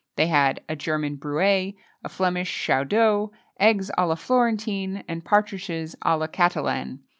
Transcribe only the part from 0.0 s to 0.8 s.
They had a